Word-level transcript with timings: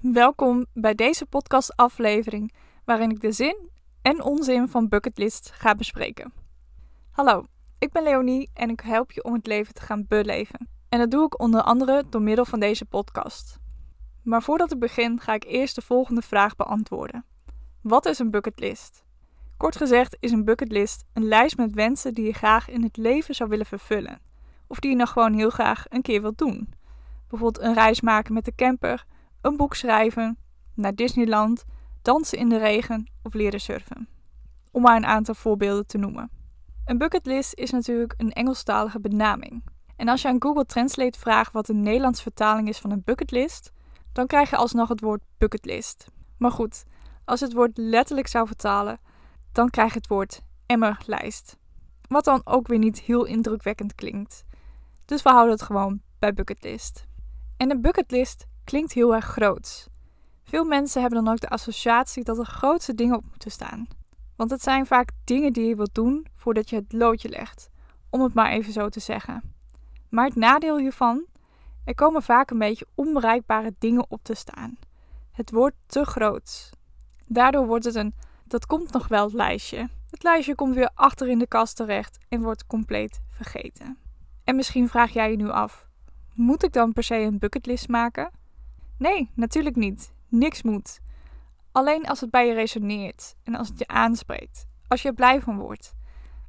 Welkom 0.00 0.66
bij 0.72 0.94
deze 0.94 1.26
podcastaflevering 1.26 2.52
waarin 2.84 3.10
ik 3.10 3.20
de 3.20 3.32
zin 3.32 3.70
en 4.02 4.22
onzin 4.22 4.68
van 4.68 4.88
bucketlist 4.88 5.50
ga 5.54 5.74
bespreken. 5.74 6.32
Hallo, 7.10 7.44
ik 7.78 7.92
ben 7.92 8.02
Leonie 8.02 8.50
en 8.54 8.70
ik 8.70 8.80
help 8.80 9.12
je 9.12 9.24
om 9.24 9.32
het 9.32 9.46
leven 9.46 9.74
te 9.74 9.82
gaan 9.82 10.04
beleven. 10.08 10.68
En 10.88 10.98
dat 10.98 11.10
doe 11.10 11.24
ik 11.24 11.40
onder 11.40 11.62
andere 11.62 12.04
door 12.10 12.22
middel 12.22 12.44
van 12.44 12.60
deze 12.60 12.84
podcast. 12.84 13.58
Maar 14.22 14.42
voordat 14.42 14.72
ik 14.72 14.78
begin 14.78 15.20
ga 15.20 15.34
ik 15.34 15.44
eerst 15.44 15.74
de 15.74 15.82
volgende 15.82 16.22
vraag 16.22 16.56
beantwoorden. 16.56 17.24
Wat 17.80 18.06
is 18.06 18.18
een 18.18 18.30
bucketlist? 18.30 19.04
Kort 19.56 19.76
gezegd 19.76 20.16
is 20.20 20.32
een 20.32 20.44
bucketlist 20.44 21.04
een 21.12 21.24
lijst 21.24 21.56
met 21.56 21.74
wensen 21.74 22.14
die 22.14 22.24
je 22.24 22.32
graag 22.32 22.68
in 22.68 22.82
het 22.82 22.96
leven 22.96 23.34
zou 23.34 23.48
willen 23.48 23.66
vervullen. 23.66 24.20
Of 24.66 24.78
die 24.78 24.90
je 24.90 24.96
nog 24.96 25.10
gewoon 25.10 25.32
heel 25.32 25.50
graag 25.50 25.84
een 25.88 26.02
keer 26.02 26.22
wilt 26.22 26.38
doen. 26.38 26.74
Bijvoorbeeld 27.28 27.64
een 27.64 27.74
reis 27.74 28.00
maken 28.00 28.34
met 28.34 28.44
de 28.44 28.54
camper, 28.54 29.06
een 29.40 29.56
boek 29.56 29.74
schrijven, 29.74 30.38
naar 30.74 30.94
Disneyland, 30.94 31.64
dansen 32.02 32.38
in 32.38 32.48
de 32.48 32.58
regen 32.58 33.10
of 33.22 33.34
leren 33.34 33.60
surfen. 33.60 34.08
Om 34.70 34.82
maar 34.82 34.96
een 34.96 35.06
aantal 35.06 35.34
voorbeelden 35.34 35.86
te 35.86 35.98
noemen. 35.98 36.30
Een 36.84 36.98
bucketlist 36.98 37.54
is 37.54 37.70
natuurlijk 37.70 38.14
een 38.16 38.32
Engelstalige 38.32 39.00
benaming. 39.00 39.64
En 39.96 40.08
als 40.08 40.22
je 40.22 40.28
aan 40.28 40.42
Google 40.42 40.64
Translate 40.64 41.18
vraagt 41.18 41.52
wat 41.52 41.68
een 41.68 41.82
Nederlands 41.82 42.22
vertaling 42.22 42.68
is 42.68 42.78
van 42.78 42.90
een 42.90 43.02
bucketlist, 43.04 43.72
dan 44.12 44.26
krijg 44.26 44.50
je 44.50 44.56
alsnog 44.56 44.88
het 44.88 45.00
woord 45.00 45.22
bucketlist. 45.38 46.06
Maar 46.36 46.50
goed, 46.50 46.84
als 47.24 47.40
het 47.40 47.52
woord 47.52 47.76
letterlijk 47.76 48.26
zou 48.26 48.46
vertalen, 48.46 49.00
dan 49.52 49.70
krijg 49.70 49.92
je 49.92 49.98
het 49.98 50.06
woord 50.06 50.42
emmerlijst. 50.66 51.56
Wat 52.08 52.24
dan 52.24 52.40
ook 52.44 52.66
weer 52.66 52.78
niet 52.78 53.00
heel 53.00 53.24
indrukwekkend 53.24 53.94
klinkt. 53.94 54.44
Dus 55.04 55.22
we 55.22 55.30
houden 55.30 55.52
het 55.52 55.62
gewoon 55.62 56.00
bij 56.18 56.34
bucketlist. 56.34 57.06
En 57.56 57.70
een 57.70 57.80
bucketlist 57.80 58.46
klinkt 58.70 58.92
heel 58.92 59.14
erg 59.14 59.24
groot. 59.24 59.88
Veel 60.42 60.64
mensen 60.64 61.00
hebben 61.00 61.24
dan 61.24 61.32
ook 61.32 61.40
de 61.40 61.48
associatie 61.48 62.24
dat 62.24 62.38
er 62.38 62.44
grootste 62.44 62.94
dingen 62.94 63.16
op 63.16 63.24
moeten 63.30 63.50
staan. 63.50 63.86
Want 64.36 64.50
het 64.50 64.62
zijn 64.62 64.86
vaak 64.86 65.10
dingen 65.24 65.52
die 65.52 65.68
je 65.68 65.76
wilt 65.76 65.94
doen 65.94 66.26
voordat 66.34 66.70
je 66.70 66.76
het 66.76 66.92
loodje 66.92 67.28
legt, 67.28 67.68
om 68.10 68.22
het 68.22 68.34
maar 68.34 68.50
even 68.50 68.72
zo 68.72 68.88
te 68.88 69.00
zeggen. 69.00 69.54
Maar 70.08 70.24
het 70.24 70.34
nadeel 70.34 70.78
hiervan, 70.78 71.24
er 71.84 71.94
komen 71.94 72.22
vaak 72.22 72.50
een 72.50 72.58
beetje 72.58 72.86
onbereikbare 72.94 73.74
dingen 73.78 74.04
op 74.08 74.20
te 74.22 74.34
staan. 74.34 74.78
Het 75.32 75.50
wordt 75.50 75.76
te 75.86 76.04
groot. 76.04 76.70
Daardoor 77.26 77.66
wordt 77.66 77.84
het 77.84 77.94
een 77.94 78.14
dat 78.46 78.66
komt 78.66 78.92
nog 78.92 79.08
wel 79.08 79.30
lijstje. 79.32 79.88
Het 80.10 80.22
lijstje 80.22 80.54
komt 80.54 80.74
weer 80.74 80.90
achter 80.94 81.28
in 81.28 81.38
de 81.38 81.46
kast 81.46 81.76
terecht 81.76 82.18
en 82.28 82.42
wordt 82.42 82.66
compleet 82.66 83.20
vergeten. 83.28 83.98
En 84.44 84.56
misschien 84.56 84.88
vraag 84.88 85.12
jij 85.12 85.30
je 85.30 85.36
nu 85.36 85.48
af: 85.48 85.86
moet 86.34 86.62
ik 86.62 86.72
dan 86.72 86.92
per 86.92 87.02
se 87.02 87.14
een 87.14 87.38
bucketlist 87.38 87.88
maken? 87.88 88.38
Nee, 89.00 89.30
natuurlijk 89.34 89.76
niet. 89.76 90.12
Niks 90.28 90.62
moet. 90.62 91.00
Alleen 91.72 92.06
als 92.06 92.20
het 92.20 92.30
bij 92.30 92.46
je 92.46 92.54
resoneert 92.54 93.34
en 93.42 93.54
als 93.54 93.68
het 93.68 93.78
je 93.78 93.86
aanspreekt, 93.86 94.66
als 94.88 95.02
je 95.02 95.08
er 95.08 95.14
blij 95.14 95.40
van 95.40 95.58
wordt. 95.58 95.94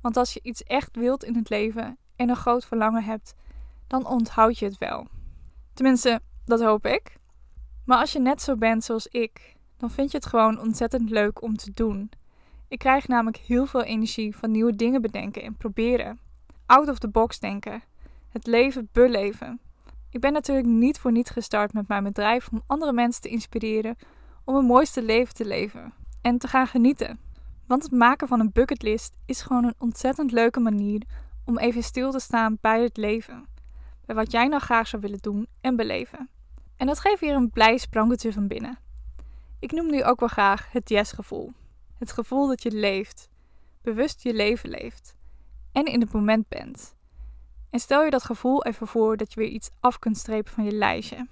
Want 0.00 0.16
als 0.16 0.32
je 0.32 0.40
iets 0.42 0.62
echt 0.62 0.96
wilt 0.96 1.24
in 1.24 1.36
het 1.36 1.48
leven 1.48 1.98
en 2.16 2.28
een 2.28 2.36
groot 2.36 2.64
verlangen 2.64 3.04
hebt, 3.04 3.34
dan 3.86 4.06
onthoud 4.06 4.58
je 4.58 4.64
het 4.64 4.78
wel. 4.78 5.06
Tenminste, 5.74 6.20
dat 6.44 6.62
hoop 6.62 6.86
ik. 6.86 7.16
Maar 7.84 7.98
als 7.98 8.12
je 8.12 8.20
net 8.20 8.42
zo 8.42 8.56
bent 8.56 8.84
zoals 8.84 9.06
ik, 9.06 9.56
dan 9.76 9.90
vind 9.90 10.10
je 10.10 10.16
het 10.16 10.26
gewoon 10.26 10.60
ontzettend 10.60 11.10
leuk 11.10 11.42
om 11.42 11.56
te 11.56 11.70
doen. 11.74 12.10
Ik 12.68 12.78
krijg 12.78 13.08
namelijk 13.08 13.36
heel 13.36 13.66
veel 13.66 13.82
energie 13.82 14.36
van 14.36 14.50
nieuwe 14.50 14.76
dingen 14.76 15.02
bedenken 15.02 15.42
en 15.42 15.56
proberen. 15.56 16.20
Out 16.66 16.88
of 16.88 16.98
the 16.98 17.08
box 17.08 17.38
denken. 17.38 17.82
Het 18.28 18.46
leven 18.46 18.88
beleven. 18.92 19.60
Ik 20.10 20.20
ben 20.20 20.32
natuurlijk 20.32 20.66
niet 20.66 20.98
voor 20.98 21.12
niet 21.12 21.30
gestart 21.30 21.72
met 21.72 21.88
mijn 21.88 22.04
bedrijf 22.04 22.48
om 22.52 22.62
andere 22.66 22.92
mensen 22.92 23.22
te 23.22 23.28
inspireren 23.28 23.96
om 24.44 24.54
een 24.54 24.64
mooiste 24.64 25.02
leven 25.02 25.34
te 25.34 25.44
leven 25.44 25.92
en 26.20 26.38
te 26.38 26.48
gaan 26.48 26.66
genieten. 26.66 27.18
Want 27.66 27.82
het 27.82 27.92
maken 27.92 28.28
van 28.28 28.40
een 28.40 28.52
bucketlist 28.52 29.16
is 29.26 29.40
gewoon 29.42 29.64
een 29.64 29.74
ontzettend 29.78 30.32
leuke 30.32 30.60
manier 30.60 31.02
om 31.44 31.58
even 31.58 31.82
stil 31.82 32.10
te 32.10 32.18
staan 32.18 32.58
bij 32.60 32.82
het 32.82 32.96
leven. 32.96 33.46
Bij 34.06 34.14
wat 34.14 34.32
jij 34.32 34.46
nou 34.46 34.62
graag 34.62 34.88
zou 34.88 35.02
willen 35.02 35.18
doen 35.18 35.46
en 35.60 35.76
beleven. 35.76 36.28
En 36.76 36.86
dat 36.86 37.00
geeft 37.00 37.20
weer 37.20 37.34
een 37.34 37.50
blij 37.50 37.78
sprankeltje 37.78 38.32
van 38.32 38.46
binnen. 38.46 38.78
Ik 39.58 39.72
noem 39.72 39.90
nu 39.90 40.04
ook 40.04 40.20
wel 40.20 40.28
graag 40.28 40.72
het 40.72 40.88
yes-gevoel. 40.88 41.52
Het 41.98 42.12
gevoel 42.12 42.46
dat 42.46 42.62
je 42.62 42.70
leeft, 42.70 43.28
bewust 43.82 44.22
je 44.22 44.34
leven 44.34 44.68
leeft 44.68 45.14
en 45.72 45.84
in 45.84 46.00
het 46.00 46.12
moment 46.12 46.48
bent. 46.48 46.96
En 47.70 47.80
stel 47.80 48.04
je 48.04 48.10
dat 48.10 48.24
gevoel 48.24 48.64
even 48.64 48.86
voor 48.86 49.16
dat 49.16 49.32
je 49.32 49.40
weer 49.40 49.48
iets 49.48 49.70
af 49.80 49.98
kunt 49.98 50.16
strepen 50.16 50.52
van 50.52 50.64
je 50.64 50.72
lijstje. 50.72 51.26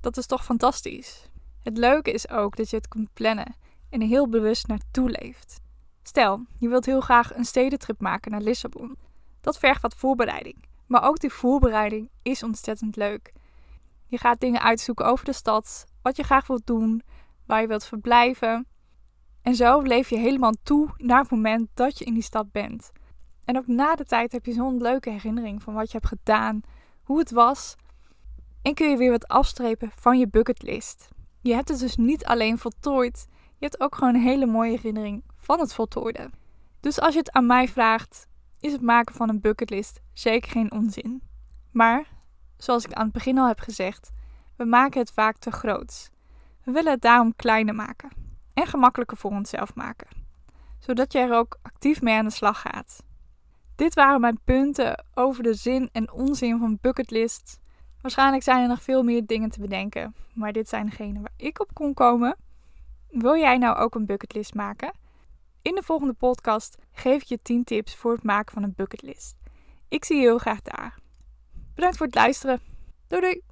Dat 0.00 0.16
is 0.16 0.26
toch 0.26 0.44
fantastisch? 0.44 1.30
Het 1.62 1.78
leuke 1.78 2.12
is 2.12 2.28
ook 2.28 2.56
dat 2.56 2.70
je 2.70 2.76
het 2.76 2.88
kunt 2.88 3.12
plannen 3.12 3.54
en 3.90 4.00
er 4.00 4.06
heel 4.06 4.28
bewust 4.28 4.66
naartoe 4.66 5.10
leeft. 5.10 5.60
Stel, 6.02 6.44
je 6.58 6.68
wilt 6.68 6.86
heel 6.86 7.00
graag 7.00 7.34
een 7.34 7.44
stedentrip 7.44 8.00
maken 8.00 8.30
naar 8.30 8.40
Lissabon. 8.40 8.96
Dat 9.40 9.58
vergt 9.58 9.82
wat 9.82 9.94
voorbereiding, 9.94 10.64
maar 10.86 11.04
ook 11.04 11.18
die 11.18 11.32
voorbereiding 11.32 12.10
is 12.22 12.42
ontzettend 12.42 12.96
leuk. 12.96 13.32
Je 14.06 14.18
gaat 14.18 14.40
dingen 14.40 14.62
uitzoeken 14.62 15.06
over 15.06 15.24
de 15.24 15.32
stad, 15.32 15.84
wat 16.02 16.16
je 16.16 16.22
graag 16.22 16.46
wilt 16.46 16.66
doen, 16.66 17.02
waar 17.46 17.60
je 17.60 17.66
wilt 17.66 17.84
verblijven. 17.84 18.66
En 19.42 19.54
zo 19.54 19.80
leef 19.80 20.08
je 20.08 20.18
helemaal 20.18 20.54
toe 20.62 20.88
naar 20.96 21.20
het 21.20 21.30
moment 21.30 21.68
dat 21.74 21.98
je 21.98 22.04
in 22.04 22.14
die 22.14 22.22
stad 22.22 22.52
bent. 22.52 22.92
En 23.44 23.56
ook 23.56 23.66
na 23.66 23.94
de 23.94 24.04
tijd 24.04 24.32
heb 24.32 24.46
je 24.46 24.52
zo'n 24.52 24.82
leuke 24.82 25.10
herinnering 25.10 25.62
van 25.62 25.74
wat 25.74 25.90
je 25.90 25.98
hebt 25.98 26.08
gedaan, 26.08 26.60
hoe 27.02 27.18
het 27.18 27.30
was. 27.30 27.76
En 28.62 28.74
kun 28.74 28.90
je 28.90 28.96
weer 28.96 29.10
wat 29.10 29.28
afstrepen 29.28 29.90
van 29.94 30.18
je 30.18 30.28
bucketlist. 30.28 31.08
Je 31.40 31.54
hebt 31.54 31.68
het 31.68 31.78
dus 31.78 31.96
niet 31.96 32.24
alleen 32.24 32.58
voltooid, 32.58 33.26
je 33.58 33.68
hebt 33.68 33.80
ook 33.80 33.94
gewoon 33.94 34.14
een 34.14 34.20
hele 34.20 34.46
mooie 34.46 34.70
herinnering 34.70 35.24
van 35.36 35.60
het 35.60 35.74
voltooide. 35.74 36.30
Dus 36.80 37.00
als 37.00 37.12
je 37.12 37.18
het 37.18 37.32
aan 37.32 37.46
mij 37.46 37.68
vraagt, 37.68 38.26
is 38.60 38.72
het 38.72 38.82
maken 38.82 39.14
van 39.14 39.28
een 39.28 39.40
bucketlist 39.40 40.00
zeker 40.12 40.50
geen 40.50 40.72
onzin. 40.72 41.22
Maar, 41.70 42.06
zoals 42.56 42.84
ik 42.84 42.92
aan 42.92 43.04
het 43.04 43.12
begin 43.12 43.38
al 43.38 43.46
heb 43.46 43.60
gezegd, 43.60 44.10
we 44.56 44.64
maken 44.64 45.00
het 45.00 45.12
vaak 45.12 45.36
te 45.36 45.50
groot. 45.50 46.10
We 46.64 46.72
willen 46.72 46.92
het 46.92 47.00
daarom 47.00 47.36
kleiner 47.36 47.74
maken 47.74 48.10
en 48.54 48.66
gemakkelijker 48.66 49.16
voor 49.16 49.30
onszelf 49.30 49.74
maken, 49.74 50.08
zodat 50.78 51.12
je 51.12 51.18
er 51.18 51.34
ook 51.34 51.58
actief 51.62 52.02
mee 52.02 52.16
aan 52.16 52.24
de 52.24 52.30
slag 52.30 52.60
gaat. 52.60 53.02
Dit 53.82 53.94
waren 53.94 54.20
mijn 54.20 54.40
punten 54.44 55.04
over 55.14 55.42
de 55.42 55.54
zin 55.54 55.88
en 55.92 56.12
onzin 56.12 56.58
van 56.58 56.78
bucketlist. 56.80 57.60
Waarschijnlijk 58.00 58.42
zijn 58.42 58.62
er 58.62 58.68
nog 58.68 58.82
veel 58.82 59.02
meer 59.02 59.26
dingen 59.26 59.50
te 59.50 59.60
bedenken, 59.60 60.14
maar 60.34 60.52
dit 60.52 60.68
zijn 60.68 60.86
degene 60.86 61.20
waar 61.20 61.32
ik 61.36 61.60
op 61.60 61.74
kon 61.74 61.94
komen. 61.94 62.36
Wil 63.08 63.36
jij 63.36 63.58
nou 63.58 63.76
ook 63.76 63.94
een 63.94 64.06
bucketlist 64.06 64.54
maken? 64.54 64.92
In 65.62 65.74
de 65.74 65.82
volgende 65.82 66.12
podcast 66.12 66.76
geef 66.92 67.22
ik 67.22 67.28
je 67.28 67.38
10 67.42 67.64
tips 67.64 67.94
voor 67.96 68.12
het 68.12 68.22
maken 68.22 68.52
van 68.52 68.62
een 68.62 68.74
bucketlist. 68.76 69.36
Ik 69.88 70.04
zie 70.04 70.16
je 70.16 70.22
heel 70.22 70.38
graag 70.38 70.62
daar. 70.62 70.98
Bedankt 71.74 71.96
voor 71.96 72.06
het 72.06 72.14
luisteren. 72.14 72.60
Doei 73.06 73.20
doei! 73.20 73.51